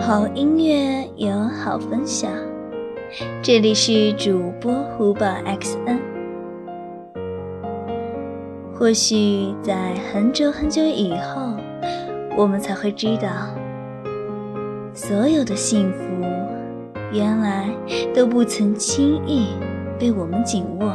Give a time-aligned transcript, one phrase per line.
[0.00, 2.32] 好音乐有好分享，
[3.42, 5.98] 这里是主播胡宝 xn。
[8.72, 11.54] 或许在很久很久以后，
[12.34, 13.54] 我们才会知道，
[14.94, 16.06] 所有的幸福
[17.12, 17.68] 原来
[18.14, 19.48] 都不曾轻易
[19.98, 20.94] 被我们紧握。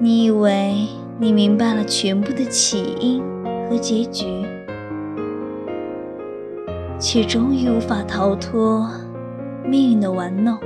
[0.00, 0.88] 你以为
[1.20, 3.22] 你明白了全部的起因
[3.70, 4.24] 和结局？
[6.98, 8.90] 却终于无法逃脱
[9.64, 10.58] 命运的玩弄。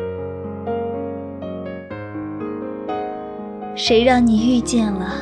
[3.74, 5.14] 谁让你遇见了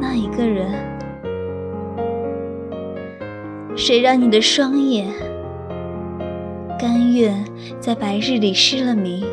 [0.00, 0.72] 那一个人？
[3.76, 5.12] 谁让你的双眼
[6.78, 7.44] 甘愿
[7.78, 9.24] 在白日里失了明？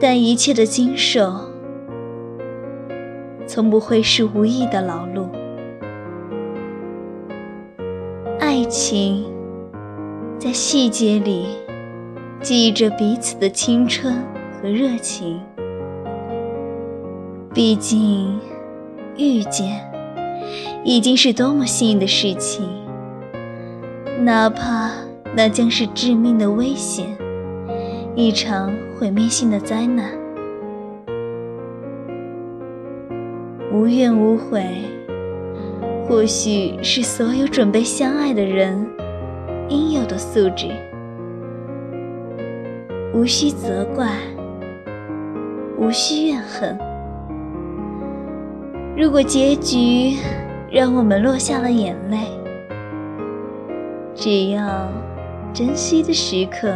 [0.00, 1.32] 但一切的经受，
[3.46, 5.41] 从不会是无意的劳碌。
[8.52, 9.24] 爱情
[10.38, 11.46] 在细节里
[12.42, 14.14] 记忆着彼此的青春
[14.52, 15.40] 和热情。
[17.54, 18.38] 毕竟，
[19.16, 19.80] 遇见
[20.84, 22.68] 已经是多么幸运的事情，
[24.22, 24.90] 哪怕
[25.34, 27.06] 那将是致命的危险，
[28.14, 30.10] 一场毁灭性的灾难。
[33.72, 34.66] 无怨无悔。
[36.12, 38.86] 或许是所有准备相爱的人
[39.70, 40.68] 应有的素质，
[43.14, 44.18] 无需责怪，
[45.78, 46.78] 无需怨恨。
[48.94, 50.18] 如果结局
[50.70, 52.18] 让我们落下了眼泪，
[54.14, 54.92] 只要
[55.54, 56.74] 珍惜的时刻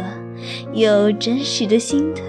[0.73, 2.25] 有真实的心疼，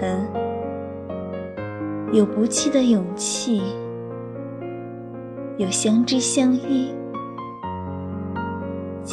[2.13, 3.63] 有不弃的勇气。
[5.57, 6.93] 有相知相依，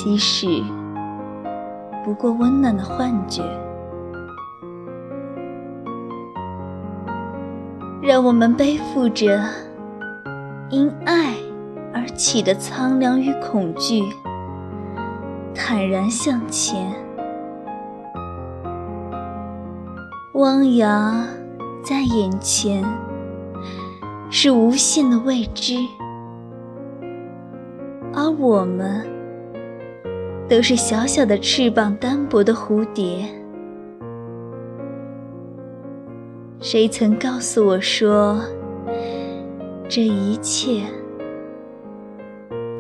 [0.07, 0.47] 其实
[2.05, 3.43] 不过温暖的幻觉。
[8.01, 9.43] 让我们背负着
[10.71, 11.35] 因爱
[11.93, 14.01] 而起的苍凉与恐惧，
[15.53, 16.95] 坦然向前。
[20.35, 21.27] 汪洋
[21.83, 22.85] 在眼前，
[24.31, 25.75] 是无限的未知。
[28.15, 29.05] 而我们
[30.49, 33.29] 都是小小的翅膀单薄的蝴蝶。
[36.61, 38.41] 谁曾告诉我说，
[39.89, 40.83] 这一切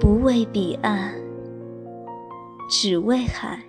[0.01, 1.13] 不为彼岸，
[2.71, 3.61] 只为海？